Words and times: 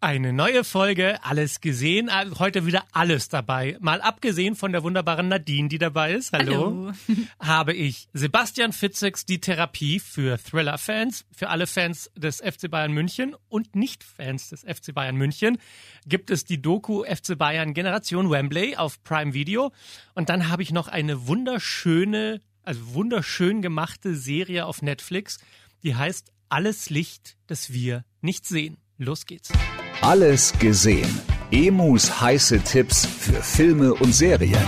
Eine 0.00 0.32
neue 0.32 0.62
Folge, 0.62 1.18
alles 1.24 1.60
gesehen, 1.60 2.06
äh, 2.06 2.26
heute 2.38 2.66
wieder 2.66 2.84
alles 2.92 3.28
dabei. 3.28 3.76
Mal 3.80 4.00
abgesehen 4.00 4.54
von 4.54 4.70
der 4.70 4.84
wunderbaren 4.84 5.26
Nadine, 5.26 5.68
die 5.68 5.78
dabei 5.78 6.12
ist, 6.12 6.32
hallo, 6.32 6.92
Hallo. 7.08 7.18
habe 7.40 7.72
ich 7.72 8.06
Sebastian 8.12 8.72
Fitzeks 8.72 9.26
die 9.26 9.40
Therapie 9.40 9.98
für 9.98 10.38
Thriller-Fans, 10.38 11.26
für 11.32 11.48
alle 11.48 11.66
Fans 11.66 12.12
des 12.14 12.36
FC 12.36 12.70
Bayern 12.70 12.92
München 12.92 13.34
und 13.48 13.74
Nicht-Fans 13.74 14.50
des 14.50 14.60
FC 14.60 14.94
Bayern 14.94 15.16
München 15.16 15.58
gibt 16.06 16.30
es 16.30 16.44
die 16.44 16.62
Doku 16.62 17.02
FC 17.02 17.36
Bayern 17.36 17.74
Generation 17.74 18.30
Wembley 18.30 18.76
auf 18.76 19.02
Prime 19.02 19.34
Video 19.34 19.72
und 20.14 20.28
dann 20.28 20.48
habe 20.48 20.62
ich 20.62 20.70
noch 20.70 20.86
eine 20.86 21.26
wunderschöne, 21.26 22.40
also 22.62 22.94
wunderschön 22.94 23.62
gemachte 23.62 24.14
Serie 24.14 24.66
auf 24.66 24.80
Netflix, 24.80 25.38
die 25.82 25.96
heißt 25.96 26.30
Alles 26.48 26.88
Licht, 26.88 27.36
das 27.48 27.72
wir 27.72 28.04
nicht 28.20 28.46
sehen. 28.46 28.76
Los 28.96 29.26
geht's. 29.26 29.50
Alles 30.00 30.52
gesehen. 30.58 31.20
Emus 31.50 32.20
heiße 32.20 32.60
Tipps 32.60 33.06
für 33.06 33.42
Filme 33.42 33.94
und 33.94 34.12
Serien. 34.14 34.58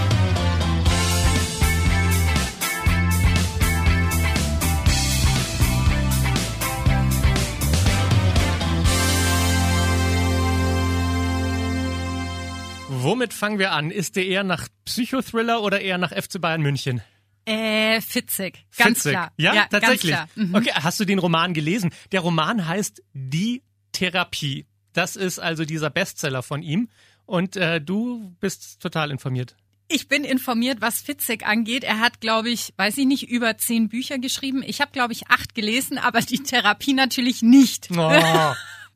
Womit 12.89 13.33
fangen 13.33 13.59
wir 13.59 13.73
an? 13.73 13.91
Ist 13.91 14.17
der 14.17 14.27
eher 14.27 14.45
nach 14.45 14.69
Psychothriller 14.85 15.63
oder 15.63 15.81
eher 15.81 15.97
nach 15.97 16.11
FC 16.13 16.41
Bayern 16.41 16.61
München? 16.61 17.01
Äh, 17.47 18.01
Fitzig. 18.01 18.67
Ganz 18.77 18.99
Fitzig. 18.99 19.13
klar. 19.13 19.33
Ja, 19.37 19.67
tatsächlich. 19.71 20.13
Ganz 20.15 20.33
klar. 20.35 20.47
Mhm. 20.47 20.55
Okay, 20.55 20.71
hast 20.75 21.01
du 21.01 21.05
den 21.05 21.19
Roman 21.19 21.55
gelesen? 21.55 21.91
Der 22.13 22.21
Roman 22.21 22.67
heißt 22.67 23.03
Die 23.13 23.63
Therapie. 23.93 24.67
Das 24.93 25.17
ist 25.17 25.39
also 25.39 25.65
dieser 25.65 25.91
Bestseller 25.91 26.43
von 26.43 26.63
ihm. 26.63 26.89
Und 27.27 27.57
äh, 27.57 27.81
du 27.81 28.35
bist 28.41 28.81
total 28.81 29.11
informiert. 29.11 29.57
Ich 29.89 30.09
bin 30.09 30.25
informiert, 30.25 30.81
was 30.81 31.01
Fitzig 31.01 31.45
angeht. 31.47 31.83
Er 31.85 31.99
hat, 31.99 32.21
glaube 32.21 32.51
ich, 32.51 32.73
weiß 32.77 32.97
ich 32.99 33.07
nicht, 33.07 33.29
über 33.29 33.59
zehn 33.59 33.89
Bücher 33.89 34.19
geschrieben. 34.19 34.63
Ich 34.65 34.81
habe, 34.81 34.93
glaube 34.93 35.13
ich, 35.13 35.29
acht 35.29 35.55
gelesen, 35.55 35.99
aber 35.99 36.21
die 36.21 36.43
Therapie 36.43 36.93
natürlich 36.93 37.43
nicht. 37.43 37.89
Oh. 37.91 37.97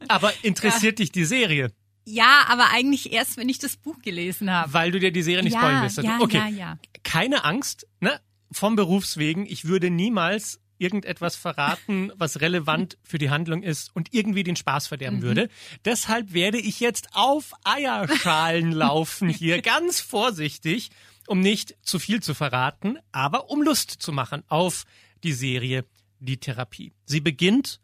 Aber 0.08 0.32
interessiert 0.42 0.98
dich 0.98 1.12
die 1.12 1.24
Serie? 1.24 1.72
Ja, 2.04 2.44
aber 2.48 2.70
eigentlich 2.72 3.12
erst, 3.12 3.38
wenn 3.38 3.48
ich 3.48 3.58
das 3.58 3.76
Buch 3.78 4.02
gelesen 4.02 4.50
habe. 4.50 4.70
Weil 4.74 4.90
du 4.90 4.98
dir 5.00 5.12
die 5.12 5.22
Serie 5.22 5.42
nicht 5.42 5.54
Ja, 5.54 5.60
spoilen 5.60 5.82
willst. 5.82 5.96
ja, 6.02 6.18
okay. 6.20 6.36
ja, 6.36 6.48
ja. 6.48 6.78
Keine 7.04 7.44
Angst, 7.44 7.86
ne? 8.00 8.20
Vom 8.52 8.76
Berufswegen. 8.76 9.46
Ich 9.46 9.64
würde 9.64 9.88
niemals 9.88 10.60
irgendetwas 10.78 11.36
verraten, 11.36 12.12
was 12.16 12.40
relevant 12.40 12.98
für 13.02 13.18
die 13.18 13.30
Handlung 13.30 13.62
ist 13.62 13.94
und 13.94 14.12
irgendwie 14.12 14.42
den 14.42 14.56
Spaß 14.56 14.88
verderben 14.88 15.22
würde. 15.22 15.48
Deshalb 15.84 16.32
werde 16.32 16.58
ich 16.58 16.80
jetzt 16.80 17.08
auf 17.12 17.52
Eierschalen 17.64 18.72
laufen 18.72 19.28
hier, 19.28 19.62
ganz 19.62 20.00
vorsichtig, 20.00 20.90
um 21.26 21.40
nicht 21.40 21.76
zu 21.82 21.98
viel 21.98 22.22
zu 22.22 22.34
verraten, 22.34 22.98
aber 23.12 23.50
um 23.50 23.62
Lust 23.62 23.90
zu 23.90 24.12
machen 24.12 24.42
auf 24.48 24.84
die 25.22 25.32
Serie 25.32 25.84
Die 26.20 26.38
Therapie. 26.38 26.92
Sie 27.06 27.20
beginnt 27.20 27.80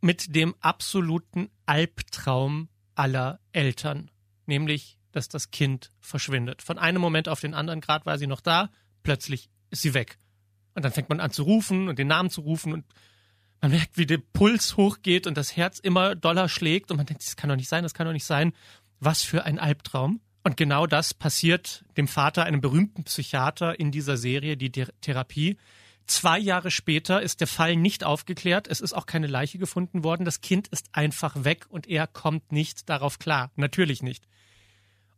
mit 0.00 0.34
dem 0.34 0.54
absoluten 0.60 1.48
Albtraum 1.66 2.68
aller 2.94 3.40
Eltern, 3.52 4.10
nämlich, 4.46 4.98
dass 5.12 5.28
das 5.28 5.50
Kind 5.50 5.92
verschwindet. 6.00 6.62
Von 6.62 6.78
einem 6.78 7.00
Moment 7.00 7.28
auf 7.28 7.40
den 7.40 7.54
anderen, 7.54 7.80
gerade 7.80 8.04
war 8.06 8.18
sie 8.18 8.26
noch 8.26 8.40
da, 8.40 8.70
plötzlich 9.02 9.48
ist 9.70 9.82
sie 9.82 9.94
weg. 9.94 10.18
Und 10.74 10.84
dann 10.84 10.92
fängt 10.92 11.08
man 11.08 11.20
an 11.20 11.30
zu 11.30 11.42
rufen 11.42 11.88
und 11.88 11.98
den 11.98 12.08
Namen 12.08 12.30
zu 12.30 12.40
rufen 12.40 12.72
und 12.72 12.84
man 13.60 13.70
merkt, 13.70 13.96
wie 13.96 14.06
der 14.06 14.18
Puls 14.18 14.76
hochgeht 14.76 15.26
und 15.26 15.36
das 15.36 15.56
Herz 15.56 15.78
immer 15.78 16.16
doller 16.16 16.48
schlägt 16.48 16.90
und 16.90 16.96
man 16.96 17.06
denkt, 17.06 17.24
das 17.24 17.36
kann 17.36 17.48
doch 17.48 17.56
nicht 17.56 17.68
sein, 17.68 17.84
das 17.84 17.94
kann 17.94 18.06
doch 18.06 18.12
nicht 18.12 18.24
sein. 18.24 18.52
Was 18.98 19.22
für 19.22 19.44
ein 19.44 19.58
Albtraum. 19.58 20.20
Und 20.44 20.56
genau 20.56 20.86
das 20.86 21.14
passiert 21.14 21.84
dem 21.96 22.08
Vater, 22.08 22.44
einem 22.44 22.60
berühmten 22.60 23.04
Psychiater 23.04 23.78
in 23.78 23.92
dieser 23.92 24.16
Serie, 24.16 24.56
die 24.56 24.70
Ther- 24.70 24.92
Therapie. 25.00 25.56
Zwei 26.06 26.38
Jahre 26.38 26.72
später 26.72 27.22
ist 27.22 27.40
der 27.40 27.46
Fall 27.46 27.76
nicht 27.76 28.02
aufgeklärt. 28.02 28.66
Es 28.66 28.80
ist 28.80 28.92
auch 28.92 29.06
keine 29.06 29.28
Leiche 29.28 29.58
gefunden 29.58 30.02
worden. 30.02 30.24
Das 30.24 30.40
Kind 30.40 30.66
ist 30.68 30.88
einfach 30.92 31.44
weg 31.44 31.66
und 31.68 31.86
er 31.86 32.08
kommt 32.08 32.50
nicht 32.50 32.88
darauf 32.88 33.20
klar. 33.20 33.52
Natürlich 33.54 34.02
nicht. 34.02 34.26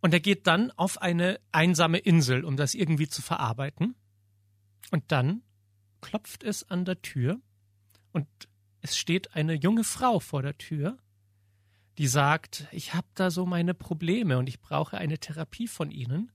Und 0.00 0.12
er 0.12 0.20
geht 0.20 0.46
dann 0.46 0.70
auf 0.72 1.00
eine 1.00 1.40
einsame 1.52 1.96
Insel, 1.96 2.44
um 2.44 2.58
das 2.58 2.74
irgendwie 2.74 3.08
zu 3.08 3.22
verarbeiten. 3.22 3.94
Und 4.90 5.04
dann 5.08 5.40
klopft 6.04 6.44
es 6.44 6.68
an 6.68 6.84
der 6.84 7.00
Tür 7.00 7.40
und 8.12 8.26
es 8.82 8.98
steht 8.98 9.34
eine 9.34 9.54
junge 9.54 9.84
Frau 9.84 10.20
vor 10.20 10.42
der 10.42 10.58
Tür, 10.58 10.98
die 11.96 12.08
sagt, 12.08 12.66
ich 12.72 12.92
habe 12.92 13.06
da 13.14 13.30
so 13.30 13.46
meine 13.46 13.72
Probleme 13.72 14.36
und 14.36 14.46
ich 14.46 14.60
brauche 14.60 14.98
eine 14.98 15.18
Therapie 15.18 15.66
von 15.66 15.90
Ihnen. 15.90 16.30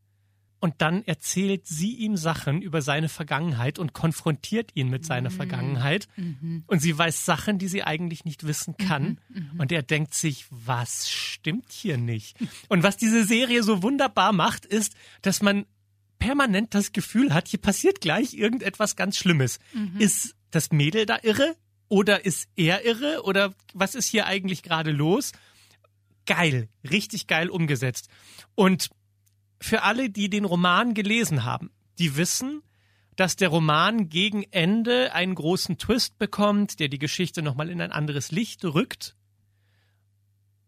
Und 0.61 0.81
dann 0.81 1.05
erzählt 1.05 1.67
sie 1.67 1.95
ihm 1.95 2.17
Sachen 2.17 2.61
über 2.61 2.81
seine 2.81 3.07
Vergangenheit 3.07 3.79
und 3.79 3.93
konfrontiert 3.93 4.71
ihn 4.73 4.89
mit 4.89 5.05
seiner 5.05 5.29
Vergangenheit. 5.31 6.07
Und 6.67 6.81
sie 6.81 6.97
weiß 6.97 7.23
Sachen, 7.23 7.59
die 7.59 7.69
sie 7.69 7.83
eigentlich 7.83 8.25
nicht 8.25 8.45
wissen 8.45 8.75
kann. 8.75 9.21
Und 9.57 9.71
er 9.71 9.83
denkt 9.83 10.13
sich, 10.15 10.47
was 10.49 11.09
stimmt 11.09 11.71
hier 11.71 11.97
nicht? 11.97 12.35
Und 12.67 12.83
was 12.83 12.97
diese 12.97 13.23
Serie 13.23 13.63
so 13.63 13.83
wunderbar 13.83 14.33
macht, 14.33 14.65
ist, 14.65 14.95
dass 15.21 15.41
man 15.41 15.65
permanent 16.19 16.75
das 16.75 16.91
Gefühl 16.91 17.33
hat, 17.33 17.47
hier 17.47 17.59
passiert 17.59 18.01
gleich 18.01 18.33
irgendetwas 18.33 18.95
ganz 18.95 19.17
Schlimmes. 19.17 19.59
Ist 19.97 20.35
das 20.51 20.71
Mädel 20.71 21.05
da 21.05 21.17
irre? 21.23 21.55
Oder 21.87 22.25
ist 22.25 22.47
er 22.55 22.85
irre? 22.85 23.23
Oder 23.23 23.53
was 23.73 23.95
ist 23.95 24.07
hier 24.07 24.27
eigentlich 24.27 24.61
gerade 24.61 24.91
los? 24.91 25.31
Geil, 26.25 26.69
richtig 26.89 27.25
geil 27.25 27.49
umgesetzt. 27.49 28.09
Und 28.53 28.89
für 29.59 29.81
alle, 29.83 30.09
die 30.09 30.29
den 30.29 30.45
Roman 30.45 30.93
gelesen 30.93 31.43
haben, 31.43 31.71
die 31.97 32.15
wissen, 32.15 32.61
dass 33.15 33.35
der 33.35 33.49
Roman 33.49 34.07
gegen 34.07 34.43
Ende 34.51 35.13
einen 35.13 35.35
großen 35.35 35.77
Twist 35.77 36.17
bekommt, 36.19 36.79
der 36.79 36.87
die 36.87 36.99
Geschichte 36.99 37.41
nochmal 37.41 37.69
in 37.69 37.81
ein 37.81 37.91
anderes 37.91 38.31
Licht 38.31 38.63
rückt. 38.63 39.17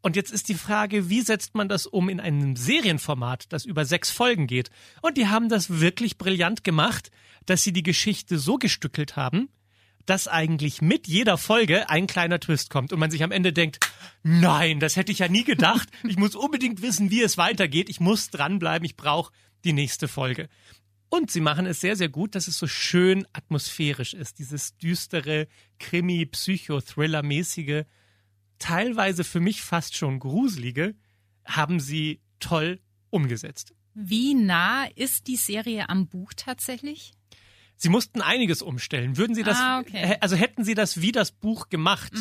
Und 0.01 0.15
jetzt 0.15 0.31
ist 0.31 0.49
die 0.49 0.55
Frage, 0.55 1.09
wie 1.09 1.21
setzt 1.21 1.53
man 1.53 1.69
das 1.69 1.85
um 1.85 2.09
in 2.09 2.19
einem 2.19 2.55
Serienformat, 2.55 3.51
das 3.53 3.65
über 3.65 3.85
sechs 3.85 4.09
Folgen 4.09 4.47
geht? 4.47 4.69
Und 5.01 5.17
die 5.17 5.27
haben 5.27 5.47
das 5.47 5.79
wirklich 5.79 6.17
brillant 6.17 6.63
gemacht, 6.63 7.11
dass 7.45 7.63
sie 7.63 7.71
die 7.71 7.83
Geschichte 7.83 8.39
so 8.39 8.57
gestückelt 8.57 9.15
haben, 9.15 9.49
dass 10.05 10.27
eigentlich 10.27 10.81
mit 10.81 11.07
jeder 11.07 11.37
Folge 11.37 11.89
ein 11.89 12.07
kleiner 12.07 12.39
Twist 12.39 12.71
kommt 12.71 12.91
und 12.91 12.99
man 12.99 13.11
sich 13.11 13.23
am 13.23 13.31
Ende 13.31 13.53
denkt, 13.53 13.79
nein, 14.23 14.79
das 14.79 14.95
hätte 14.95 15.11
ich 15.11 15.19
ja 15.19 15.27
nie 15.27 15.43
gedacht. 15.43 15.89
Ich 16.03 16.17
muss 16.17 16.35
unbedingt 16.35 16.81
wissen, 16.81 17.11
wie 17.11 17.21
es 17.21 17.37
weitergeht. 17.37 17.89
Ich 17.89 17.99
muss 17.99 18.31
dranbleiben. 18.31 18.85
Ich 18.85 18.97
brauche 18.97 19.31
die 19.63 19.73
nächste 19.73 20.07
Folge. 20.07 20.49
Und 21.09 21.29
sie 21.29 21.41
machen 21.41 21.65
es 21.65 21.81
sehr, 21.81 21.95
sehr 21.95 22.09
gut, 22.09 22.35
dass 22.35 22.47
es 22.47 22.57
so 22.57 22.67
schön 22.67 23.27
atmosphärisch 23.33 24.13
ist. 24.13 24.39
Dieses 24.39 24.77
düstere, 24.77 25.47
Krimi, 25.77 26.25
Psycho-Thriller-mäßige, 26.25 27.83
teilweise 28.61 29.23
für 29.23 29.39
mich 29.39 29.61
fast 29.61 29.95
schon 29.95 30.19
gruselige, 30.19 30.95
haben 31.45 31.79
sie 31.79 32.21
toll 32.39 32.79
umgesetzt. 33.09 33.73
Wie 33.93 34.33
nah 34.35 34.85
ist 34.95 35.27
die 35.27 35.35
Serie 35.35 35.89
am 35.89 36.07
Buch 36.07 36.31
tatsächlich? 36.35 37.11
Sie 37.75 37.89
mussten 37.89 38.21
einiges 38.21 38.61
umstellen. 38.61 39.17
Würden 39.17 39.33
Sie 39.33 39.41
das, 39.41 39.57
Ah, 39.57 39.79
okay. 39.79 40.15
also 40.21 40.35
hätten 40.35 40.63
Sie 40.63 40.75
das 40.75 41.01
wie 41.01 41.11
das 41.11 41.31
Buch 41.31 41.69
gemacht, 41.69 42.13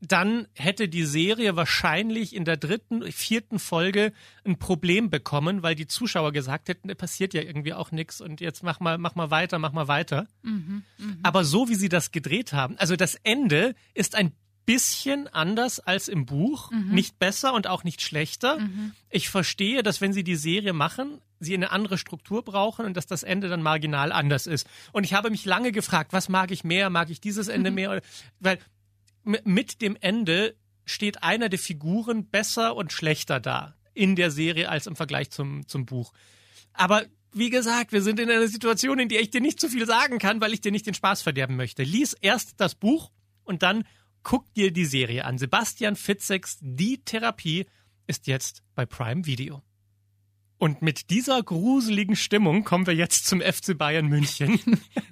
dann 0.00 0.46
hätte 0.54 0.88
die 0.88 1.04
Serie 1.04 1.56
wahrscheinlich 1.56 2.36
in 2.36 2.44
der 2.44 2.56
dritten, 2.56 3.10
vierten 3.10 3.58
Folge 3.58 4.12
ein 4.44 4.60
Problem 4.60 5.10
bekommen, 5.10 5.64
weil 5.64 5.74
die 5.74 5.88
Zuschauer 5.88 6.30
gesagt 6.30 6.68
hätten, 6.68 6.86
da 6.86 6.94
passiert 6.94 7.34
ja 7.34 7.42
irgendwie 7.42 7.74
auch 7.74 7.90
nichts 7.90 8.20
und 8.20 8.40
jetzt 8.40 8.62
mach 8.62 8.78
mal, 8.78 8.96
mach 8.96 9.16
mal 9.16 9.32
weiter, 9.32 9.58
mach 9.58 9.72
mal 9.72 9.88
weiter. 9.88 10.28
Aber 11.24 11.44
so 11.44 11.68
wie 11.68 11.74
Sie 11.74 11.88
das 11.88 12.12
gedreht 12.12 12.52
haben, 12.52 12.78
also 12.78 12.94
das 12.94 13.16
Ende 13.24 13.74
ist 13.94 14.14
ein 14.14 14.30
bisschen 14.64 15.28
anders 15.28 15.80
als 15.80 16.08
im 16.08 16.26
Buch, 16.26 16.70
nicht 16.70 17.18
besser 17.18 17.52
und 17.54 17.66
auch 17.66 17.84
nicht 17.84 18.02
schlechter. 18.02 18.58
Ich 19.10 19.28
verstehe, 19.28 19.82
dass 19.82 20.00
wenn 20.00 20.12
Sie 20.12 20.24
die 20.24 20.36
Serie 20.36 20.72
machen, 20.72 21.20
Sie 21.40 21.54
eine 21.54 21.72
andere 21.72 21.98
Struktur 21.98 22.44
brauchen 22.44 22.86
und 22.86 22.96
dass 22.96 23.06
das 23.06 23.22
Ende 23.22 23.48
dann 23.48 23.62
marginal 23.62 24.12
anders 24.12 24.46
ist. 24.46 24.66
Und 24.92 25.04
ich 25.04 25.14
habe 25.14 25.30
mich 25.30 25.44
lange 25.44 25.72
gefragt, 25.72 26.12
was 26.12 26.28
mag 26.28 26.50
ich 26.50 26.64
mehr? 26.64 26.90
Mag 26.90 27.10
ich 27.10 27.20
dieses 27.20 27.48
Ende 27.48 27.70
mehr? 27.70 28.00
Weil 28.38 28.58
mit 29.24 29.82
dem 29.82 29.96
Ende 30.00 30.54
steht 30.84 31.22
einer 31.22 31.48
der 31.48 31.58
Figuren 31.58 32.26
besser 32.26 32.76
und 32.76 32.92
schlechter 32.92 33.40
da 33.40 33.74
in 33.94 34.16
der 34.16 34.30
Serie 34.30 34.68
als 34.68 34.86
im 34.86 34.96
Vergleich 34.96 35.30
zum, 35.30 35.66
zum 35.68 35.86
Buch. 35.86 36.12
Aber 36.72 37.04
wie 37.32 37.50
gesagt, 37.50 37.92
wir 37.92 38.02
sind 38.02 38.20
in 38.20 38.30
einer 38.30 38.48
Situation, 38.48 38.98
in 38.98 39.08
der 39.08 39.20
ich 39.20 39.30
dir 39.30 39.40
nicht 39.40 39.60
zu 39.60 39.68
viel 39.68 39.86
sagen 39.86 40.18
kann, 40.18 40.40
weil 40.40 40.52
ich 40.52 40.60
dir 40.60 40.72
nicht 40.72 40.86
den 40.86 40.94
Spaß 40.94 41.22
verderben 41.22 41.56
möchte. 41.56 41.82
Lies 41.82 42.12
erst 42.14 42.60
das 42.60 42.74
Buch 42.74 43.10
und 43.44 43.62
dann 43.62 43.84
guck 44.22 44.52
dir 44.54 44.72
die 44.72 44.84
Serie 44.84 45.24
an. 45.24 45.38
Sebastian 45.38 45.96
Fitzeks 45.96 46.58
Die 46.60 47.02
Therapie 47.04 47.66
ist 48.06 48.26
jetzt 48.26 48.62
bei 48.74 48.86
Prime 48.86 49.26
Video. 49.26 49.62
Und 50.62 50.80
mit 50.80 51.10
dieser 51.10 51.42
gruseligen 51.42 52.14
Stimmung 52.14 52.62
kommen 52.62 52.86
wir 52.86 52.94
jetzt 52.94 53.26
zum 53.26 53.40
FC 53.40 53.76
Bayern 53.76 54.06
München. 54.06 54.60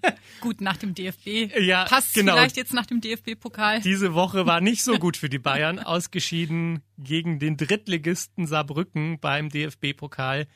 Gut, 0.40 0.60
nach 0.60 0.76
dem 0.76 0.94
DFB. 0.94 1.58
Ja, 1.58 1.86
Passt 1.86 2.14
genau. 2.14 2.34
vielleicht 2.34 2.56
jetzt 2.56 2.72
nach 2.72 2.86
dem 2.86 3.00
DFB-Pokal. 3.00 3.80
Diese 3.80 4.14
Woche 4.14 4.46
war 4.46 4.60
nicht 4.60 4.84
so 4.84 4.94
gut 4.98 5.16
für 5.16 5.28
die 5.28 5.40
Bayern, 5.40 5.80
ausgeschieden 5.80 6.82
gegen 6.98 7.40
den 7.40 7.56
Drittligisten 7.56 8.46
Saarbrücken 8.46 9.18
beim 9.18 9.48
DFB-Pokal. 9.48 10.46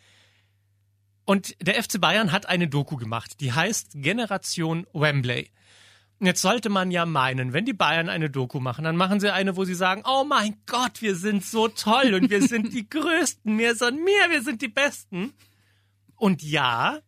Und 1.24 1.56
der 1.60 1.82
FC 1.82 2.00
Bayern 2.00 2.30
hat 2.30 2.46
eine 2.46 2.68
Doku 2.68 2.96
gemacht, 2.96 3.40
die 3.40 3.52
heißt 3.52 3.94
Generation 3.94 4.86
Wembley. 4.92 5.50
Jetzt 6.25 6.43
sollte 6.43 6.69
man 6.69 6.91
ja 6.91 7.06
meinen, 7.06 7.53
wenn 7.53 7.65
die 7.65 7.73
Bayern 7.73 8.09
eine 8.09 8.31
Doku 8.31 8.61
machen, 8.61 8.85
dann 8.85 8.97
machen 8.97 9.21
sie 9.21 9.32
eine, 9.32 9.56
wo 9.56 9.65
sie 9.65 9.75
sagen, 9.75 10.03
oh 10.06 10.25
mein 10.25 10.56
Gott, 10.67 11.03
wir 11.03 11.17
sind 11.17 11.44
so 11.44 11.69
toll 11.69 12.15
und 12.15 12.31
wir 12.31 12.47
sind 12.47 12.73
die 12.73 12.88
Größten, 12.91 13.55
mehr 13.55 13.75
son 13.75 14.03
mehr, 14.03 14.31
wir 14.31 14.43
sind 14.43 14.62
die 14.62 14.69
Besten. 14.69 15.32
Und 16.17 16.43
ja, 16.43 17.00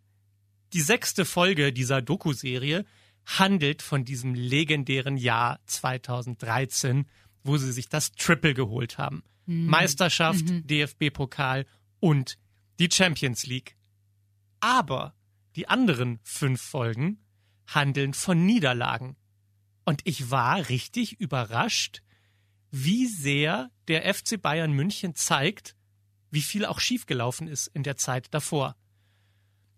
die 0.73 0.81
sechste 0.81 1.25
Folge 1.25 1.73
dieser 1.73 2.03
Doku-Serie 2.03 2.85
handelt 3.25 3.83
von 3.83 4.05
diesem 4.05 4.35
legendären 4.35 5.17
Jahr 5.17 5.61
2013, 5.67 7.07
wo 7.43 7.57
sie 7.57 7.73
sich 7.73 7.89
das 7.89 8.13
Triple 8.13 8.55
geholt 8.55 8.99
haben. 8.99 9.23
Meisterschaft, 9.47 10.45
DFB-Pokal 10.49 11.67
und 12.01 12.37
die 12.79 12.89
Champions 12.91 13.47
League. 13.47 13.77
Aber 14.61 15.15
die 15.55 15.69
anderen 15.69 16.19
fünf 16.23 16.61
Folgen 16.61 17.19
handeln 17.67 18.15
von 18.15 18.45
Niederlagen. 18.45 19.17
Und 19.85 20.01
ich 20.05 20.31
war 20.31 20.69
richtig 20.69 21.21
überrascht, 21.21 22.03
wie 22.71 23.07
sehr 23.07 23.71
der 23.89 24.13
FC 24.13 24.41
Bayern 24.41 24.73
München 24.73 25.15
zeigt, 25.15 25.77
wie 26.31 26.43
viel 26.43 26.65
auch 26.65 26.81
schiefgelaufen 26.81 27.49
ist 27.49 27.69
in 27.69 27.83
der 27.83 27.97
Zeit 27.97 28.29
davor. 28.33 28.77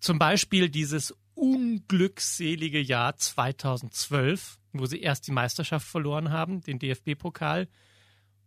Zum 0.00 0.18
Beispiel 0.18 0.68
dieses 0.68 1.14
unglückselige 1.34 2.80
Jahr 2.80 3.16
2012, 3.16 4.58
wo 4.72 4.86
sie 4.86 5.00
erst 5.00 5.26
die 5.26 5.32
Meisterschaft 5.32 5.86
verloren 5.86 6.30
haben, 6.30 6.60
den 6.62 6.78
DFB-Pokal, 6.78 7.68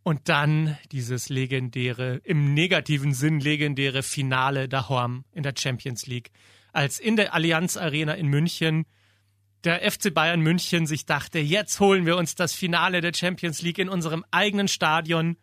und 0.03 0.29
dann 0.29 0.77
dieses 0.91 1.29
legendäre, 1.29 2.21
im 2.23 2.53
negativen 2.53 3.13
Sinn 3.13 3.39
legendäre 3.39 4.01
Finale 4.01 4.67
daheim 4.67 5.25
in 5.31 5.43
der 5.43 5.53
Champions 5.55 6.07
League, 6.07 6.31
als 6.73 6.99
in 6.99 7.15
der 7.15 7.33
Allianz 7.33 7.77
Arena 7.77 8.13
in 8.13 8.27
München 8.27 8.85
der 9.63 9.89
FC 9.91 10.13
Bayern 10.13 10.41
München 10.41 10.87
sich 10.87 11.05
dachte, 11.05 11.39
jetzt 11.39 11.79
holen 11.79 12.05
wir 12.05 12.17
uns 12.17 12.35
das 12.35 12.53
Finale 12.53 13.01
der 13.01 13.13
Champions 13.13 13.61
League 13.61 13.77
in 13.77 13.89
unserem 13.89 14.25
eigenen 14.31 14.67
Stadion. 14.67 15.37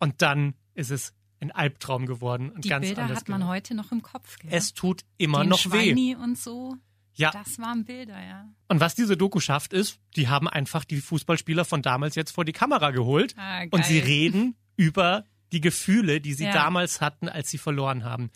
Und 0.00 0.22
dann 0.22 0.54
ist 0.74 0.90
es 0.90 1.12
ein 1.40 1.50
Albtraum 1.52 2.06
geworden 2.06 2.50
und 2.50 2.64
Die 2.64 2.68
ganz 2.68 2.86
Bilder 2.86 3.08
hat 3.08 3.28
man 3.28 3.46
heute 3.46 3.74
noch 3.74 3.92
im 3.92 4.02
Kopf. 4.02 4.38
Gell? 4.38 4.50
Es 4.52 4.72
tut 4.74 5.02
immer 5.18 5.40
Den 5.44 5.50
noch 5.50 5.64
weh. 5.66 5.90
Schweini 5.90 6.16
und 6.16 6.38
so. 6.38 6.76
Ja. 7.16 7.30
Das 7.30 7.58
waren 7.58 7.84
Bilder, 7.84 8.20
ja. 8.20 8.48
Und 8.68 8.80
was 8.80 8.96
diese 8.96 9.16
Doku 9.16 9.38
schafft, 9.38 9.72
ist, 9.72 10.00
die 10.16 10.26
haben 10.28 10.48
einfach 10.48 10.84
die 10.84 10.96
Fußballspieler 11.00 11.64
von 11.64 11.80
damals 11.80 12.16
jetzt 12.16 12.32
vor 12.32 12.44
die 12.44 12.52
Kamera 12.52 12.90
geholt 12.90 13.34
Ah, 13.38 13.62
und 13.70 13.84
sie 13.84 14.00
reden 14.00 14.56
über 14.76 15.24
die 15.52 15.60
Gefühle, 15.60 16.20
die 16.20 16.34
sie 16.34 16.46
Ja. 16.46 16.52
damals 16.52 17.00
hatten, 17.00 17.28
als 17.28 17.50
sie 17.50 17.58
verloren 17.58 18.02
haben. 18.04 18.30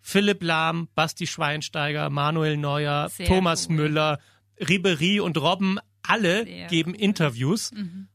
Philipp 0.00 0.42
Lahm, 0.42 0.88
Basti 0.94 1.26
Schweinsteiger, 1.26 2.10
Manuel 2.10 2.56
Neuer, 2.56 3.08
Sehr 3.10 3.26
Thomas 3.26 3.68
cool. 3.68 3.76
Müller, 3.76 4.18
Ribery 4.60 5.20
und 5.20 5.36
Robben, 5.38 5.78
alle 6.02 6.44
Sehr 6.44 6.66
geben 6.68 6.92
cool. 6.92 7.00
Interviews 7.00 7.72
Mhm. 7.72 8.08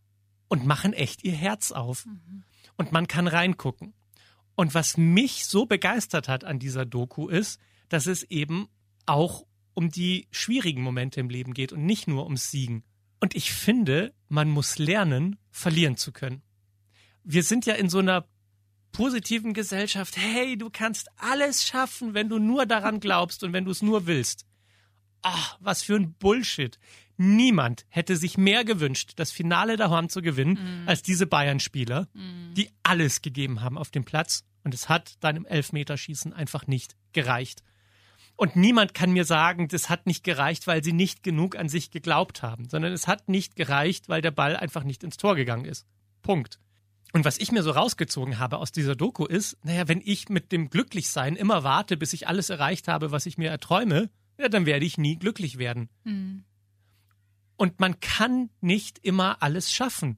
und 0.48 0.66
machen 0.66 0.94
echt 0.94 1.24
ihr 1.24 1.34
Herz 1.34 1.72
auf. 1.72 2.06
Und 2.78 2.92
man 2.92 3.08
kann 3.08 3.28
reingucken. 3.28 3.94
Und 4.56 4.74
was 4.74 4.98
mich 4.98 5.46
so 5.46 5.66
begeistert 5.66 6.28
hat 6.28 6.44
an 6.44 6.60
dieser 6.60 6.86
Doku 6.86 7.28
ist, 7.28 7.60
dass 7.90 8.08
es 8.08 8.24
eben 8.24 8.68
auch 9.06 9.46
um 9.74 9.90
die 9.90 10.28
schwierigen 10.32 10.82
Momente 10.84 11.20
im 11.20 11.30
Leben 11.30 11.54
geht 11.54 11.72
und 11.72 11.86
nicht 11.86 12.08
nur 12.08 12.24
ums 12.26 12.52
Siegen. 12.52 12.84
Und 13.20 13.36
ich 13.36 13.52
finde, 13.54 14.14
man 14.30 14.50
muss 14.50 14.78
lernen, 14.78 15.38
verlieren 15.50 15.98
zu 15.98 16.12
können. 16.12 16.42
Wir 17.24 17.42
sind 17.44 17.66
ja 17.66 17.74
in 17.76 17.90
so 17.90 18.00
einer 18.00 18.28
positiven 18.94 19.54
Gesellschaft. 19.54 20.16
Hey, 20.16 20.58
du 20.58 20.70
kannst 20.70 21.10
alles 21.18 21.68
schaffen, 21.68 22.14
wenn 22.14 22.30
du 22.30 22.40
nur 22.40 22.66
daran 22.66 23.02
glaubst 23.02 23.44
und 23.44 23.52
wenn 23.52 23.66
du 23.66 23.72
es 23.72 23.82
nur 23.82 24.08
willst. 24.08 24.46
Ach, 25.22 25.58
was 25.60 25.84
für 25.84 25.96
ein 25.96 26.14
Bullshit. 26.14 26.80
Niemand 27.18 27.86
hätte 27.90 28.16
sich 28.16 28.38
mehr 28.38 28.64
gewünscht, 28.64 29.14
das 29.18 29.32
Finale 29.32 29.76
daheim 29.76 30.10
zu 30.10 30.22
gewinnen, 30.22 30.84
als 30.86 31.02
diese 31.02 31.28
Bayern-Spieler, 31.28 32.08
die 32.56 32.70
alles 32.84 33.22
gegeben 33.22 33.62
haben 33.62 33.78
auf 33.78 33.92
dem 33.92 34.06
Platz. 34.06 34.46
Und 34.64 34.74
es 34.74 34.88
hat 34.90 35.16
dann 35.20 35.36
im 35.36 35.46
Elfmeterschießen 35.46 36.34
einfach 36.34 36.68
nicht 36.68 36.96
gereicht. 37.12 37.64
Und 38.36 38.56
niemand 38.56 38.94
kann 38.94 39.12
mir 39.12 39.26
sagen, 39.26 39.68
das 39.68 39.90
hat 39.90 40.08
nicht 40.08 40.24
gereicht, 40.24 40.66
weil 40.66 40.84
sie 40.84 40.94
nicht 40.94 41.22
genug 41.24 41.56
an 41.56 41.70
sich 41.70 41.92
geglaubt 41.92 42.42
haben, 42.42 42.68
sondern 42.68 42.92
es 42.92 43.08
hat 43.08 43.30
nicht 43.30 43.56
gereicht, 43.56 44.10
weil 44.10 44.22
der 44.22 44.32
Ball 44.32 44.56
einfach 44.56 44.84
nicht 44.84 45.04
ins 45.04 45.18
Tor 45.18 45.36
gegangen 45.36 45.66
ist. 45.66 45.86
Punkt. 46.24 46.60
Und 47.14 47.26
was 47.26 47.38
ich 47.38 47.52
mir 47.52 47.62
so 47.62 47.72
rausgezogen 47.72 48.40
habe 48.40 48.58
aus 48.58 48.72
dieser 48.72 48.96
Doku 48.96 49.26
ist, 49.26 49.64
naja, 49.64 49.88
wenn 49.88 50.02
ich 50.04 50.30
mit 50.30 50.52
dem 50.52 50.72
Glücklichsein 50.72 51.36
immer 51.36 51.64
warte, 51.64 51.96
bis 51.96 52.12
ich 52.12 52.28
alles 52.28 52.50
erreicht 52.50 52.88
habe, 52.88 53.12
was 53.12 53.28
ich 53.28 53.38
mir 53.38 53.52
erträume, 53.52 54.10
ja, 54.40 54.50
dann 54.50 54.66
werde 54.66 54.86
ich 54.86 54.98
nie 54.98 55.18
glücklich 55.18 55.60
werden. 55.60 55.90
Mhm. 56.04 56.44
Und 57.56 57.80
man 57.80 58.00
kann 58.00 58.50
nicht 58.62 58.98
immer 58.98 59.44
alles 59.44 59.72
schaffen. 59.72 60.18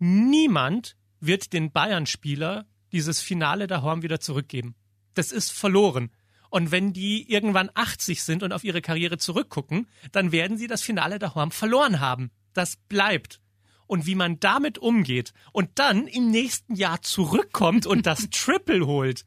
Niemand 0.00 0.96
wird 1.20 1.52
den 1.52 1.70
Bayern-Spieler 1.70 2.66
dieses 2.90 3.20
Finale 3.20 3.68
daheim 3.68 4.02
wieder 4.02 4.18
zurückgeben. 4.18 4.74
Das 5.14 5.30
ist 5.30 5.52
verloren. 5.52 6.10
Und 6.50 6.72
wenn 6.72 6.92
die 6.92 7.30
irgendwann 7.30 7.70
80 7.72 8.24
sind 8.24 8.42
und 8.42 8.52
auf 8.52 8.64
ihre 8.64 8.82
Karriere 8.82 9.18
zurückgucken, 9.18 9.86
dann 10.10 10.32
werden 10.32 10.58
sie 10.58 10.66
das 10.66 10.82
Finale 10.82 11.20
daheim 11.20 11.52
verloren 11.52 12.00
haben. 12.00 12.32
Das 12.52 12.76
bleibt. 12.76 13.40
Und 13.86 14.06
wie 14.06 14.14
man 14.14 14.40
damit 14.40 14.78
umgeht 14.78 15.32
und 15.52 15.70
dann 15.76 16.06
im 16.06 16.30
nächsten 16.30 16.74
Jahr 16.74 17.02
zurückkommt 17.02 17.86
und 17.86 18.06
das 18.06 18.28
Triple 18.30 18.86
holt, 18.86 19.24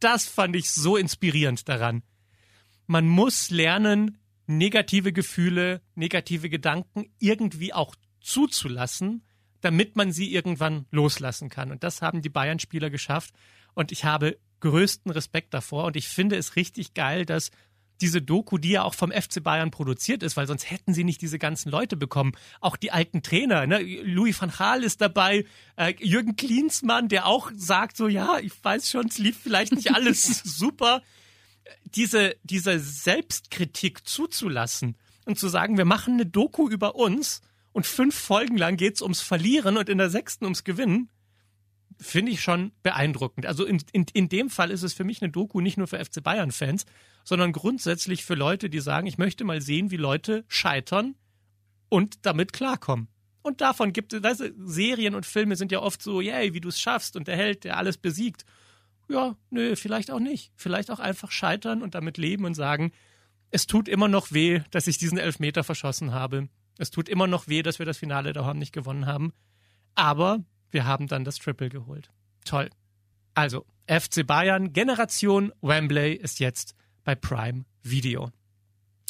das 0.00 0.26
fand 0.26 0.56
ich 0.56 0.70
so 0.70 0.96
inspirierend 0.96 1.68
daran. 1.68 2.02
Man 2.86 3.06
muss 3.06 3.50
lernen, 3.50 4.18
negative 4.46 5.12
Gefühle, 5.12 5.80
negative 5.94 6.50
Gedanken 6.50 7.06
irgendwie 7.18 7.72
auch 7.72 7.94
zuzulassen, 8.20 9.24
damit 9.60 9.96
man 9.96 10.10
sie 10.12 10.32
irgendwann 10.32 10.86
loslassen 10.90 11.50
kann. 11.50 11.70
Und 11.70 11.84
das 11.84 12.02
haben 12.02 12.22
die 12.22 12.30
Bayern-Spieler 12.30 12.90
geschafft. 12.90 13.34
Und 13.74 13.92
ich 13.92 14.04
habe 14.04 14.38
größten 14.60 15.12
Respekt 15.12 15.54
davor. 15.54 15.84
Und 15.84 15.96
ich 15.96 16.08
finde 16.08 16.36
es 16.36 16.56
richtig 16.56 16.94
geil, 16.94 17.24
dass 17.24 17.50
diese 18.00 18.22
Doku, 18.22 18.58
die 18.58 18.70
ja 18.70 18.82
auch 18.82 18.94
vom 18.94 19.10
FC 19.12 19.42
Bayern 19.42 19.70
produziert 19.70 20.22
ist, 20.22 20.36
weil 20.36 20.46
sonst 20.46 20.70
hätten 20.70 20.94
sie 20.94 21.04
nicht 21.04 21.20
diese 21.22 21.38
ganzen 21.38 21.70
Leute 21.70 21.96
bekommen. 21.96 22.32
Auch 22.60 22.76
die 22.76 22.92
alten 22.92 23.22
Trainer, 23.22 23.66
ne? 23.66 23.80
Louis 23.80 24.40
van 24.40 24.50
Gaal 24.50 24.82
ist 24.82 25.00
dabei, 25.00 25.44
äh, 25.76 25.94
Jürgen 25.98 26.36
Klinsmann, 26.36 27.08
der 27.08 27.26
auch 27.26 27.50
sagt 27.54 27.96
so, 27.96 28.08
ja, 28.08 28.38
ich 28.38 28.52
weiß 28.62 28.90
schon, 28.90 29.06
es 29.06 29.18
lief 29.18 29.38
vielleicht 29.42 29.72
nicht 29.72 29.94
alles 29.94 30.22
super. 30.44 31.02
Diese, 31.84 32.36
diese 32.42 32.80
Selbstkritik 32.80 34.06
zuzulassen 34.06 34.96
und 35.24 35.38
zu 35.38 35.48
sagen, 35.48 35.78
wir 35.78 35.84
machen 35.84 36.14
eine 36.14 36.26
Doku 36.26 36.68
über 36.68 36.96
uns 36.96 37.42
und 37.72 37.86
fünf 37.86 38.14
Folgen 38.14 38.56
lang 38.56 38.76
geht's 38.76 39.02
ums 39.02 39.20
Verlieren 39.20 39.76
und 39.76 39.88
in 39.88 39.98
der 39.98 40.10
sechsten 40.10 40.44
ums 40.44 40.64
Gewinnen, 40.64 41.08
finde 42.00 42.32
ich 42.32 42.40
schon 42.40 42.72
beeindruckend. 42.82 43.46
Also 43.46 43.64
in, 43.64 43.82
in, 43.92 44.06
in 44.12 44.28
dem 44.28 44.50
Fall 44.50 44.70
ist 44.70 44.82
es 44.82 44.94
für 44.94 45.04
mich 45.04 45.22
eine 45.22 45.30
Doku 45.30 45.60
nicht 45.60 45.76
nur 45.76 45.86
für 45.86 46.02
FC 46.02 46.22
Bayern-Fans, 46.22 46.86
sondern 47.24 47.52
grundsätzlich 47.52 48.24
für 48.24 48.34
Leute, 48.34 48.70
die 48.70 48.80
sagen, 48.80 49.06
ich 49.06 49.18
möchte 49.18 49.44
mal 49.44 49.60
sehen, 49.60 49.90
wie 49.90 49.96
Leute 49.96 50.44
scheitern 50.48 51.14
und 51.88 52.24
damit 52.26 52.52
klarkommen. 52.52 53.08
Und 53.42 53.60
davon 53.60 53.92
gibt 53.92 54.12
es, 54.12 54.22
weißt 54.22 54.40
du, 54.40 54.52
Serien 54.66 55.14
und 55.14 55.26
Filme 55.26 55.56
sind 55.56 55.72
ja 55.72 55.80
oft 55.80 56.02
so, 56.02 56.20
yay, 56.20 56.54
wie 56.54 56.60
du 56.60 56.68
es 56.68 56.80
schaffst 56.80 57.16
und 57.16 57.28
der 57.28 57.36
Held, 57.36 57.64
der 57.64 57.76
alles 57.76 57.96
besiegt. 57.96 58.44
Ja, 59.08 59.36
nö, 59.50 59.76
vielleicht 59.76 60.10
auch 60.10 60.20
nicht. 60.20 60.52
Vielleicht 60.56 60.90
auch 60.90 61.00
einfach 61.00 61.30
scheitern 61.30 61.82
und 61.82 61.94
damit 61.94 62.16
leben 62.18 62.44
und 62.44 62.54
sagen, 62.54 62.92
es 63.50 63.66
tut 63.66 63.88
immer 63.88 64.08
noch 64.08 64.32
weh, 64.32 64.60
dass 64.70 64.86
ich 64.86 64.98
diesen 64.98 65.18
Elfmeter 65.18 65.64
verschossen 65.64 66.12
habe. 66.12 66.48
Es 66.78 66.90
tut 66.90 67.08
immer 67.08 67.26
noch 67.26 67.48
weh, 67.48 67.62
dass 67.62 67.78
wir 67.78 67.86
das 67.86 67.98
Finale 67.98 68.32
daheim 68.32 68.58
nicht 68.58 68.72
gewonnen 68.72 69.06
haben. 69.06 69.32
Aber 69.94 70.44
wir 70.70 70.86
haben 70.86 71.06
dann 71.06 71.24
das 71.24 71.36
Triple 71.36 71.68
geholt. 71.68 72.10
Toll. 72.44 72.70
Also, 73.34 73.66
FC 73.86 74.26
Bayern, 74.26 74.72
Generation 74.72 75.52
Wembley 75.60 76.14
ist 76.14 76.40
jetzt 76.40 76.74
bei 77.04 77.14
Prime 77.14 77.64
Video. 77.82 78.30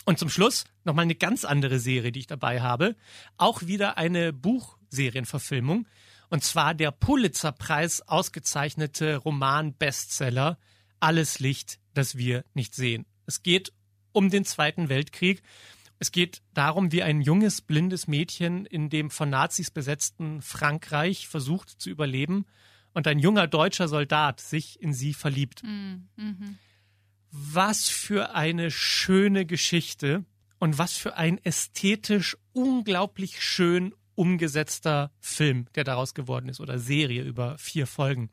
Und 0.05 0.19
zum 0.19 0.31
Schluss 0.31 0.64
nochmal 0.85 1.05
eine 1.05 1.14
ganz 1.14 1.45
andere 1.45 1.79
Serie, 1.79 2.12
die 2.12 2.21
ich 2.21 2.26
dabei 2.26 2.61
habe. 2.61 2.97
Auch 3.37 3.62
wieder 3.62 3.99
eine 3.99 4.33
Buchserienverfilmung. 4.33 5.87
Und 6.31 6.45
zwar 6.45 6.75
der 6.75 6.90
Pulitzerpreis 6.90 8.02
ausgezeichnete 8.02 9.17
Roman-Bestseller 9.17 10.59
Alles 11.00 11.40
Licht, 11.40 11.81
das 11.95 12.17
wir 12.17 12.45
nicht 12.55 12.75
sehen. 12.75 13.07
Es 13.26 13.43
geht 13.43 13.73
um 14.12 14.31
den 14.31 14.45
Zweiten 14.45 14.88
Weltkrieg 14.88 15.43
Es 16.00 16.12
geht 16.12 16.40
darum, 16.54 16.92
wie 16.92 17.02
ein 17.02 17.21
junges, 17.21 17.61
blindes 17.61 18.09
Mädchen 18.09 18.64
in 18.64 18.88
dem 18.88 19.11
von 19.11 19.28
Nazis 19.28 19.71
besetzten 19.71 20.40
Frankreich 20.40 21.28
versucht 21.28 21.69
zu 21.69 21.90
überleben 21.90 22.47
und 22.95 23.07
ein 23.07 23.19
junger 23.19 23.47
deutscher 23.47 23.87
Soldat 23.87 24.40
sich 24.40 24.80
in 24.80 24.95
sie 24.95 25.12
verliebt. 25.12 25.62
Mhm. 25.62 26.09
Mhm. 26.16 26.59
Was 27.30 27.90
für 27.90 28.35
eine 28.35 28.71
schöne 28.71 29.45
Geschichte 29.45 30.25
und 30.59 30.78
was 30.78 30.95
für 30.95 31.19
ein 31.19 31.37
ästhetisch 31.45 32.38
unglaublich 32.52 33.42
schön 33.42 33.95
umgesetzter 34.14 35.12
Film, 35.21 35.66
der 35.75 35.85
daraus 35.85 36.14
geworden 36.14 36.49
ist, 36.49 36.61
oder 36.61 36.78
Serie 36.78 37.25
über 37.25 37.59
vier 37.59 37.87
Folgen. 37.87 38.30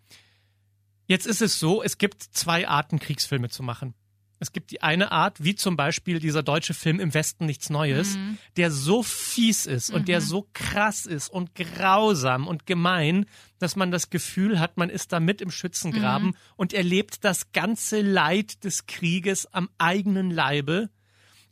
Jetzt 1.06 1.28
ist 1.28 1.42
es 1.42 1.60
so, 1.60 1.84
es 1.84 1.98
gibt 1.98 2.24
zwei 2.24 2.66
Arten, 2.68 3.00
Kriegsfilme 3.00 3.50
zu 3.50 3.62
machen. 3.62 3.94
Es 4.40 4.52
gibt 4.52 4.72
die 4.72 4.82
eine 4.84 5.12
Art, 5.12 5.44
wie 5.44 5.56
zum 5.56 5.76
Beispiel 5.76 6.20
dieser 6.20 6.44
deutsche 6.44 6.74
Film 6.74 7.00
Im 7.00 7.14
Westen 7.14 7.46
nichts 7.46 7.70
Neues, 7.70 8.16
Mhm. 8.16 8.38
der 8.56 8.72
so 8.72 9.02
fies 9.02 9.66
ist 9.66 9.90
und 9.90 10.08
der 10.08 10.22
so 10.22 10.48
krass 10.54 11.06
ist 11.06 11.30
und 11.30 11.56
grausam 11.56 12.48
und 12.48 12.66
gemein, 12.66 13.26
dass 13.60 13.76
man 13.76 13.90
das 13.92 14.10
Gefühl 14.12 14.60
hat, 14.60 14.78
man 14.78 14.90
ist 14.90 15.12
da 15.12 15.20
mit 15.20 15.42
im 15.42 15.50
Schützengraben 15.50 16.36
und 16.56 16.74
erlebt 16.74 17.24
das 17.24 17.52
ganze 17.52 18.02
Leid 18.02 18.64
des 18.64 18.86
Krieges 18.86 19.52
am 19.54 19.70
eigenen 19.80 20.30
Leibe. 20.30 20.90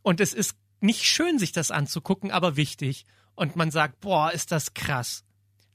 Und 0.03 0.21
es 0.21 0.33
ist 0.33 0.55
nicht 0.81 1.03
schön, 1.03 1.39
sich 1.39 1.51
das 1.51 1.71
anzugucken, 1.71 2.29
aber 2.29 2.55
wichtig. 2.55 3.05
Und 3.33 3.55
man 3.55 3.71
sagt, 3.71 3.99
boah, 4.01 4.31
ist 4.31 4.51
das 4.51 4.75
krass. 4.75 5.23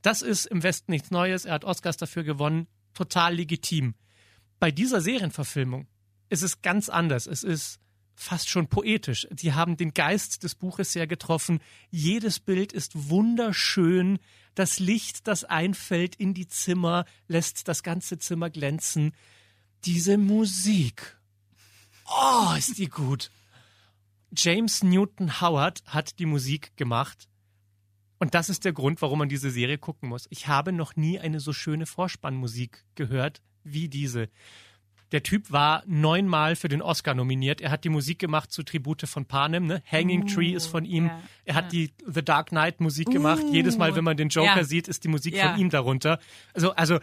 Das 0.02 0.22
ist 0.22 0.46
im 0.46 0.62
Westen 0.62 0.92
nichts 0.92 1.10
Neues. 1.10 1.44
Er 1.44 1.54
hat 1.54 1.64
Oscars 1.64 1.96
dafür 1.96 2.22
gewonnen. 2.22 2.68
Total 2.94 3.34
legitim. 3.34 3.94
Bei 4.60 4.70
dieser 4.70 5.00
Serienverfilmung 5.00 5.88
ist 6.30 6.42
es 6.42 6.62
ganz 6.62 6.88
anders. 6.88 7.26
Es 7.26 7.42
ist 7.42 7.78
fast 8.14 8.48
schon 8.48 8.68
poetisch. 8.68 9.26
Die 9.30 9.52
haben 9.52 9.76
den 9.76 9.92
Geist 9.92 10.42
des 10.42 10.54
Buches 10.54 10.92
sehr 10.92 11.06
getroffen. 11.06 11.60
Jedes 11.90 12.38
Bild 12.40 12.72
ist 12.72 13.08
wunderschön. 13.08 14.18
Das 14.54 14.78
Licht, 14.78 15.26
das 15.26 15.44
einfällt 15.44 16.16
in 16.16 16.34
die 16.34 16.48
Zimmer, 16.48 17.04
lässt 17.28 17.68
das 17.68 17.82
ganze 17.82 18.18
Zimmer 18.18 18.50
glänzen. 18.50 19.12
Diese 19.84 20.18
Musik. 20.18 21.18
Oh, 22.06 22.54
ist 22.56 22.78
die 22.78 22.88
gut. 22.88 23.30
James 24.36 24.82
Newton 24.82 25.40
Howard 25.40 25.82
hat 25.86 26.18
die 26.18 26.26
Musik 26.26 26.76
gemacht. 26.76 27.28
Und 28.18 28.34
das 28.34 28.50
ist 28.50 28.64
der 28.66 28.72
Grund, 28.72 29.00
warum 29.00 29.20
man 29.20 29.28
diese 29.30 29.50
Serie 29.50 29.78
gucken 29.78 30.08
muss. 30.08 30.26
Ich 30.30 30.46
habe 30.46 30.72
noch 30.72 30.94
nie 30.94 31.18
eine 31.18 31.40
so 31.40 31.52
schöne 31.52 31.86
Vorspannmusik 31.86 32.84
gehört 32.94 33.40
wie 33.64 33.88
diese. 33.88 34.28
Der 35.12 35.22
Typ 35.22 35.50
war 35.50 35.82
neunmal 35.86 36.54
für 36.56 36.68
den 36.68 36.82
Oscar 36.82 37.14
nominiert. 37.14 37.60
Er 37.60 37.70
hat 37.70 37.84
die 37.84 37.88
Musik 37.88 38.18
gemacht 38.18 38.52
zu 38.52 38.62
Tribute 38.62 39.08
von 39.08 39.26
Panem. 39.26 39.66
Ne? 39.66 39.82
Hanging 39.90 40.26
Tree 40.26 40.52
ist 40.52 40.66
von 40.66 40.84
ihm. 40.84 41.06
ja, 41.06 41.22
er 41.44 41.54
hat 41.56 41.64
ja. 41.64 41.70
die 41.70 41.92
The 42.06 42.22
Dark 42.22 42.50
Knight 42.50 42.80
Musik 42.80 43.10
gemacht. 43.10 43.42
Jedes 43.50 43.76
Mal, 43.76 43.96
wenn 43.96 44.04
man 44.04 44.16
den 44.16 44.28
Joker 44.28 44.58
ja. 44.58 44.64
sieht, 44.64 44.88
ist 44.88 45.04
die 45.04 45.08
Musik 45.08 45.36
von 45.36 45.58
ihm 45.58 45.70
darunter. 45.70 46.20
Also, 46.54 46.72
also 46.72 46.98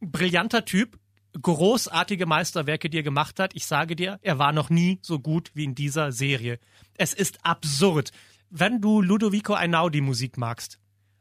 brillanter 0.00 0.64
Typ, 0.64 0.98
großartige 1.40 2.26
Meisterwerke, 2.26 2.90
die 2.90 2.98
er 2.98 3.02
gemacht 3.02 3.40
hat. 3.40 3.54
Ich 3.54 3.66
sage 3.66 3.96
dir, 3.96 4.18
er 4.22 4.38
war 4.38 4.52
noch 4.52 4.70
nie 4.70 4.98
so 5.02 5.18
gut 5.18 5.50
wie 5.54 5.64
in 5.64 5.74
dieser 5.74 6.12
Serie. 6.12 6.58
Es 6.94 7.14
ist 7.14 7.44
absurd. 7.44 8.12
Wenn 8.50 8.80
du 8.80 9.00
Ludovico 9.00 9.54
Einaudi 9.54 10.00
Musik 10.00 10.36
magst, 10.38 10.78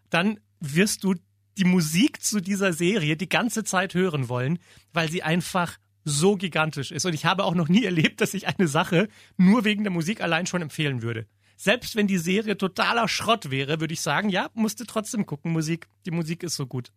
dann 0.10 0.40
wirst 0.60 1.04
du 1.04 1.16
die 1.58 1.66
Musik 1.66 2.22
zu 2.22 2.42
dieser 2.42 2.74
Serie 2.74 3.16
die 3.16 3.30
ganze 3.30 3.64
Zeit 3.64 3.94
hören 3.94 4.30
wollen, 4.30 4.60
weil 4.94 5.10
sie 5.10 5.24
einfach 5.24 5.78
so 6.06 6.38
gigantisch 6.38 6.92
ist. 6.92 7.06
Und 7.06 7.14
ich 7.14 7.26
habe 7.26 7.44
auch 7.44 7.56
noch 7.56 7.68
nie 7.68 7.84
erlebt, 7.86 8.22
dass 8.22 8.34
ich 8.34 8.48
eine 8.48 8.68
Sache 8.68 9.10
nur 9.36 9.66
wegen 9.66 9.84
der 9.84 9.92
Musik 9.92 10.22
allein 10.22 10.46
schon 10.46 10.62
empfehlen 10.62 11.02
würde. 11.02 11.28
Selbst 11.58 11.96
wenn 11.96 12.08
die 12.08 12.18
Serie 12.18 12.58
totaler 12.58 13.08
Schrott 13.08 13.50
wäre, 13.50 13.80
würde 13.80 13.94
ich 13.94 14.02
sagen, 14.02 14.30
ja, 14.30 14.50
musste 14.54 14.86
trotzdem 14.86 15.26
gucken, 15.26 15.52
Musik. 15.52 15.88
Die 16.06 16.12
Musik 16.12 16.44
ist 16.44 16.56
so 16.56 16.68
gut. 16.68 16.92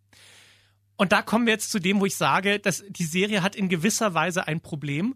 Und 0.97 1.13
da 1.13 1.23
kommen 1.23 1.47
wir 1.47 1.53
jetzt 1.53 1.71
zu 1.71 1.79
dem, 1.79 2.01
wo 2.01 2.07
ich 2.07 2.17
sage, 2.17 2.59
dass 2.59 2.85
die 2.89 3.05
Serie 3.05 3.43
hat 3.43 3.55
in 3.55 3.69
gewisser 3.69 4.15
Weise 4.15 4.49
ein 4.49 4.61
Problem, 4.61 5.15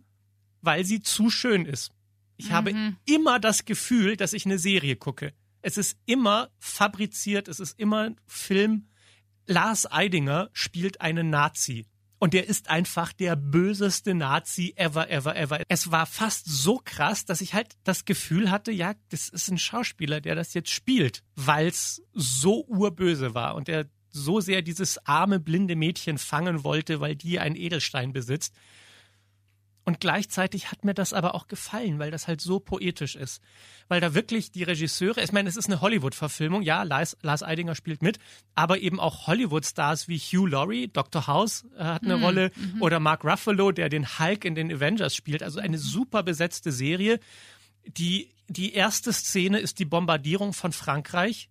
weil 0.60 0.84
sie 0.84 1.02
zu 1.02 1.28
schön 1.28 1.66
ist. 1.66 1.90
Ich 2.36 2.52
habe 2.52 2.72
immer 3.04 3.38
das 3.38 3.64
Gefühl, 3.64 4.16
dass 4.16 4.32
ich 4.32 4.46
eine 4.46 4.58
Serie 4.58 4.96
gucke. 4.96 5.32
Es 5.60 5.76
ist 5.76 5.96
immer 6.06 6.50
fabriziert, 6.58 7.48
es 7.48 7.60
ist 7.60 7.78
immer 7.78 8.10
Film. 8.26 8.88
Lars 9.46 9.90
Eidinger 9.90 10.50
spielt 10.52 11.00
einen 11.00 11.30
Nazi. 11.30 11.86
Und 12.22 12.34
der 12.34 12.46
ist 12.46 12.70
einfach 12.70 13.12
der 13.12 13.34
böseste 13.34 14.14
Nazi 14.14 14.74
ever, 14.76 15.10
ever, 15.10 15.34
ever. 15.34 15.58
Es 15.66 15.90
war 15.90 16.06
fast 16.06 16.46
so 16.46 16.80
krass, 16.84 17.24
dass 17.24 17.40
ich 17.40 17.52
halt 17.52 17.74
das 17.82 18.04
Gefühl 18.04 18.48
hatte, 18.52 18.70
ja, 18.70 18.94
das 19.08 19.28
ist 19.28 19.50
ein 19.50 19.58
Schauspieler, 19.58 20.20
der 20.20 20.36
das 20.36 20.54
jetzt 20.54 20.70
spielt, 20.70 21.24
weil's 21.34 22.00
so 22.12 22.64
urböse 22.68 23.34
war 23.34 23.56
und 23.56 23.66
der 23.66 23.90
so 24.10 24.38
sehr 24.38 24.62
dieses 24.62 25.04
arme, 25.04 25.40
blinde 25.40 25.74
Mädchen 25.74 26.16
fangen 26.16 26.62
wollte, 26.62 27.00
weil 27.00 27.16
die 27.16 27.40
einen 27.40 27.56
Edelstein 27.56 28.12
besitzt. 28.12 28.54
Und 29.84 29.98
gleichzeitig 29.98 30.70
hat 30.70 30.84
mir 30.84 30.94
das 30.94 31.12
aber 31.12 31.34
auch 31.34 31.48
gefallen, 31.48 31.98
weil 31.98 32.12
das 32.12 32.28
halt 32.28 32.40
so 32.40 32.60
poetisch 32.60 33.16
ist. 33.16 33.42
Weil 33.88 34.00
da 34.00 34.14
wirklich 34.14 34.52
die 34.52 34.62
Regisseure, 34.62 35.22
ich 35.22 35.32
meine, 35.32 35.48
es 35.48 35.56
ist 35.56 35.66
eine 35.66 35.80
Hollywood-Verfilmung, 35.80 36.62
ja, 36.62 36.84
Lars, 36.84 37.16
Lars 37.22 37.42
Eidinger 37.42 37.74
spielt 37.74 38.00
mit, 38.00 38.18
aber 38.54 38.78
eben 38.78 39.00
auch 39.00 39.26
Hollywood-Stars 39.26 40.06
wie 40.06 40.18
Hugh 40.18 40.46
Laurie, 40.46 40.88
Dr. 40.88 41.26
House 41.26 41.64
äh, 41.76 41.82
hat 41.82 42.04
eine 42.04 42.14
Rolle, 42.14 42.52
oder 42.80 43.00
Mark 43.00 43.24
Ruffalo, 43.24 43.72
der 43.72 43.88
den 43.88 44.18
Hulk 44.18 44.44
in 44.44 44.54
den 44.54 44.72
Avengers 44.72 45.16
spielt. 45.16 45.42
Also 45.42 45.58
eine 45.58 45.78
super 45.78 46.22
besetzte 46.22 46.70
Serie. 46.70 47.18
Die, 47.84 48.30
die 48.48 48.74
erste 48.74 49.12
Szene 49.12 49.58
ist 49.58 49.80
die 49.80 49.84
Bombardierung 49.84 50.52
von 50.52 50.72
Frankreich 50.72 51.50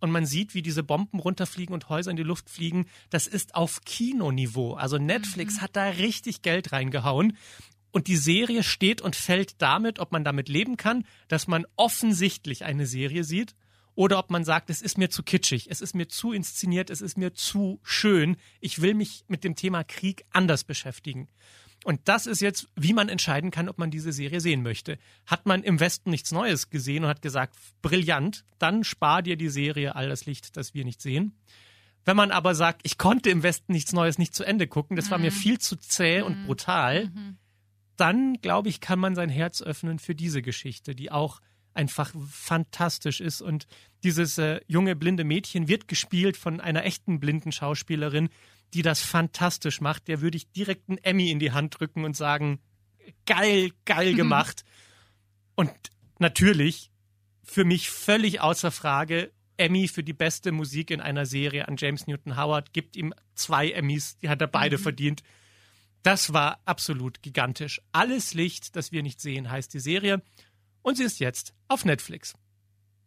und 0.00 0.10
man 0.10 0.26
sieht, 0.26 0.54
wie 0.54 0.62
diese 0.62 0.82
Bomben 0.82 1.18
runterfliegen 1.18 1.74
und 1.74 1.88
Häuser 1.88 2.10
in 2.10 2.16
die 2.16 2.22
Luft 2.22 2.50
fliegen. 2.50 2.86
Das 3.10 3.26
ist 3.26 3.54
auf 3.54 3.80
Kinoniveau. 3.84 4.74
Also 4.74 4.98
Netflix 4.98 5.60
hat 5.60 5.74
da 5.74 5.84
richtig 5.84 6.42
Geld 6.42 6.72
reingehauen. 6.72 7.36
Und 7.92 8.08
die 8.08 8.16
Serie 8.16 8.62
steht 8.62 9.00
und 9.00 9.16
fällt 9.16 9.62
damit, 9.62 9.98
ob 9.98 10.12
man 10.12 10.22
damit 10.22 10.50
leben 10.50 10.76
kann, 10.76 11.04
dass 11.28 11.46
man 11.46 11.66
offensichtlich 11.76 12.64
eine 12.64 12.86
Serie 12.86 13.24
sieht 13.24 13.54
oder 13.94 14.18
ob 14.18 14.30
man 14.30 14.44
sagt, 14.44 14.68
es 14.68 14.82
ist 14.82 14.98
mir 14.98 15.08
zu 15.08 15.22
kitschig, 15.22 15.68
es 15.70 15.80
ist 15.80 15.94
mir 15.94 16.06
zu 16.06 16.32
inszeniert, 16.32 16.90
es 16.90 17.00
ist 17.00 17.16
mir 17.16 17.32
zu 17.32 17.80
schön. 17.82 18.36
Ich 18.60 18.82
will 18.82 18.92
mich 18.92 19.24
mit 19.28 19.42
dem 19.42 19.56
Thema 19.56 19.82
Krieg 19.82 20.26
anders 20.30 20.64
beschäftigen. 20.64 21.28
Und 21.86 22.00
das 22.08 22.26
ist 22.26 22.40
jetzt, 22.40 22.66
wie 22.74 22.92
man 22.92 23.08
entscheiden 23.08 23.52
kann, 23.52 23.68
ob 23.68 23.78
man 23.78 23.92
diese 23.92 24.10
Serie 24.10 24.40
sehen 24.40 24.64
möchte. 24.64 24.98
Hat 25.24 25.46
man 25.46 25.62
im 25.62 25.78
Westen 25.78 26.10
nichts 26.10 26.32
Neues 26.32 26.68
gesehen 26.68 27.04
und 27.04 27.10
hat 27.10 27.22
gesagt, 27.22 27.54
brillant, 27.80 28.44
dann 28.58 28.82
spar 28.82 29.22
dir 29.22 29.36
die 29.36 29.48
Serie 29.48 29.94
all 29.94 30.08
das 30.08 30.26
Licht, 30.26 30.56
das 30.56 30.74
wir 30.74 30.84
nicht 30.84 31.00
sehen. 31.00 31.38
Wenn 32.04 32.16
man 32.16 32.32
aber 32.32 32.56
sagt, 32.56 32.80
ich 32.82 32.98
konnte 32.98 33.30
im 33.30 33.44
Westen 33.44 33.72
nichts 33.72 33.92
Neues 33.92 34.18
nicht 34.18 34.34
zu 34.34 34.42
Ende 34.42 34.66
gucken, 34.66 34.96
das 34.96 35.12
war 35.12 35.18
mir 35.18 35.30
viel 35.30 35.60
zu 35.60 35.76
zäh 35.76 36.22
und 36.22 36.46
brutal, 36.46 37.12
dann 37.96 38.40
glaube 38.42 38.68
ich, 38.68 38.80
kann 38.80 38.98
man 38.98 39.14
sein 39.14 39.28
Herz 39.28 39.62
öffnen 39.62 40.00
für 40.00 40.16
diese 40.16 40.42
Geschichte, 40.42 40.96
die 40.96 41.12
auch 41.12 41.40
einfach 41.72 42.12
fantastisch 42.28 43.20
ist. 43.20 43.42
Und 43.42 43.68
dieses 44.02 44.38
äh, 44.38 44.60
junge 44.66 44.96
blinde 44.96 45.22
Mädchen 45.22 45.68
wird 45.68 45.86
gespielt 45.86 46.36
von 46.36 46.60
einer 46.60 46.84
echten 46.84 47.20
blinden 47.20 47.52
Schauspielerin, 47.52 48.28
die 48.74 48.82
das 48.82 49.00
fantastisch 49.00 49.80
macht. 49.80 50.08
Der 50.08 50.20
würde 50.20 50.36
ich 50.36 50.50
direkt 50.50 50.88
einen 50.88 50.98
Emmy 50.98 51.30
in 51.30 51.38
die 51.38 51.52
Hand 51.52 51.78
drücken 51.78 52.04
und 52.04 52.16
sagen, 52.16 52.60
geil, 53.26 53.70
geil 53.84 54.14
gemacht. 54.14 54.64
Und 55.54 55.72
natürlich, 56.18 56.90
für 57.42 57.64
mich 57.64 57.90
völlig 57.90 58.40
außer 58.40 58.70
Frage, 58.70 59.32
Emmy 59.56 59.88
für 59.88 60.02
die 60.02 60.12
beste 60.12 60.52
Musik 60.52 60.90
in 60.90 61.00
einer 61.00 61.26
Serie 61.26 61.68
an 61.68 61.76
James 61.78 62.06
Newton 62.06 62.36
Howard, 62.36 62.72
gibt 62.72 62.96
ihm 62.96 63.14
zwei 63.34 63.70
Emmys, 63.70 64.18
die 64.18 64.28
hat 64.28 64.40
er 64.40 64.48
beide 64.48 64.78
verdient. 64.78 65.22
Das 66.02 66.32
war 66.32 66.60
absolut 66.66 67.22
gigantisch. 67.22 67.80
Alles 67.92 68.34
Licht, 68.34 68.76
das 68.76 68.92
wir 68.92 69.02
nicht 69.02 69.20
sehen, 69.20 69.50
heißt 69.50 69.72
die 69.72 69.80
Serie. 69.80 70.22
Und 70.82 70.96
sie 70.96 71.04
ist 71.04 71.18
jetzt 71.18 71.54
auf 71.68 71.84
Netflix. 71.84 72.34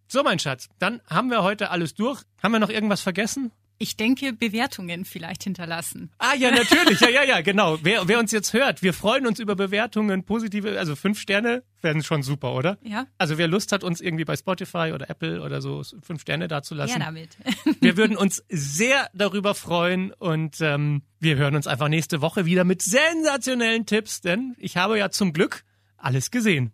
So, 0.08 0.24
mein 0.24 0.40
Schatz, 0.40 0.70
dann 0.80 1.02
haben 1.06 1.30
wir 1.30 1.44
heute 1.44 1.70
alles 1.70 1.94
durch. 1.94 2.24
Haben 2.42 2.54
wir 2.54 2.60
noch 2.60 2.70
irgendwas 2.70 3.02
vergessen? 3.02 3.52
Ich 3.82 3.96
denke, 3.96 4.34
Bewertungen 4.34 5.06
vielleicht 5.06 5.46
hinterlassen. 5.46 6.12
Ah, 6.18 6.34
ja, 6.36 6.52
natürlich. 6.52 7.00
Ja, 7.00 7.10
ja, 7.10 7.24
ja, 7.24 7.40
genau. 7.40 7.80
Wer, 7.82 8.10
wer 8.10 8.20
uns 8.20 8.34
jetzt 8.34 8.52
hört, 8.52 8.84
wir 8.84 8.94
freuen 8.94 9.26
uns 9.26 9.40
über 9.40 9.56
Bewertungen, 9.56 10.26
positive, 10.26 10.78
also 10.78 10.98
fünf 10.98 11.18
Sterne 11.18 11.64
werden 11.82 12.04
schon 12.04 12.22
super, 12.22 12.54
oder? 12.54 12.78
Ja. 12.84 13.08
Also 13.18 13.38
wer 13.38 13.48
Lust 13.48 13.72
hat, 13.72 13.86
uns 13.86 14.02
irgendwie 14.02 14.26
bei 14.26 14.36
Spotify 14.36 14.92
oder 14.94 15.10
Apple 15.10 15.42
oder 15.42 15.62
so 15.62 15.82
fünf 16.02 16.22
Sterne 16.22 16.50
dazulassen. 16.50 17.00
Ja, 17.00 17.06
damit. 17.06 17.38
Wir 17.80 17.96
würden 17.96 18.18
uns 18.18 18.44
sehr 18.50 19.10
darüber 19.14 19.56
freuen 19.56 20.12
und 20.12 20.60
ähm, 20.60 21.04
wir 21.20 21.38
hören 21.38 21.56
uns 21.56 21.66
einfach 21.66 21.88
nächste 21.88 22.20
Woche 22.22 22.46
wieder 22.46 22.66
mit 22.66 22.82
sensationellen 22.82 23.86
Tipps, 23.86 24.20
denn 24.20 24.56
ich 24.58 24.76
habe 24.76 24.98
ja 24.98 25.10
zum 25.10 25.32
Glück 25.32 25.64
alles 25.98 26.32
gesehen. 26.32 26.74